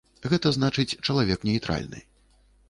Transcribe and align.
Гэта 0.31 0.51
значыць, 0.55 0.97
чалавек 1.09 1.45
нейтральны. 1.49 2.03